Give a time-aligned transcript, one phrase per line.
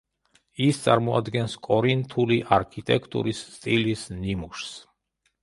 [0.67, 4.75] ის წარმოადგენს კორინთული არქიტექტურის სტილის ნიმუშს.